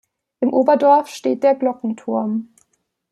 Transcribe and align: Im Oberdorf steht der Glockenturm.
Im 0.39 0.51
Oberdorf 0.51 1.09
steht 1.09 1.43
der 1.43 1.53
Glockenturm. 1.53 2.49